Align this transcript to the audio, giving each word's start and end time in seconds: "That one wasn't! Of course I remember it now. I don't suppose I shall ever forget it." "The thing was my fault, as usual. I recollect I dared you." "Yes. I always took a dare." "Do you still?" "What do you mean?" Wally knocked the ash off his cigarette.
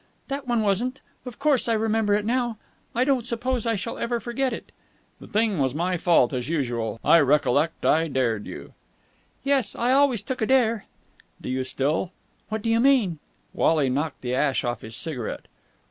"That 0.29 0.47
one 0.47 0.63
wasn't! 0.63 0.99
Of 1.27 1.37
course 1.37 1.67
I 1.69 1.73
remember 1.73 2.15
it 2.15 2.25
now. 2.25 2.57
I 2.95 3.03
don't 3.03 3.23
suppose 3.23 3.67
I 3.67 3.75
shall 3.75 3.99
ever 3.99 4.19
forget 4.19 4.51
it." 4.51 4.71
"The 5.19 5.27
thing 5.27 5.59
was 5.59 5.75
my 5.75 5.95
fault, 5.95 6.33
as 6.33 6.49
usual. 6.49 6.99
I 7.05 7.19
recollect 7.19 7.85
I 7.85 8.07
dared 8.07 8.47
you." 8.47 8.73
"Yes. 9.43 9.75
I 9.75 9.91
always 9.91 10.23
took 10.23 10.41
a 10.41 10.47
dare." 10.47 10.85
"Do 11.39 11.49
you 11.49 11.63
still?" 11.63 12.13
"What 12.49 12.63
do 12.63 12.69
you 12.71 12.79
mean?" 12.79 13.19
Wally 13.53 13.91
knocked 13.91 14.21
the 14.21 14.33
ash 14.33 14.63
off 14.63 14.81
his 14.81 14.95
cigarette. 14.95 15.45